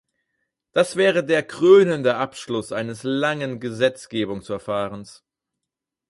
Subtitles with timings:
[0.71, 5.23] Das wäre der krönende Abschluss eines langen Gesetzgebungsverfahrens.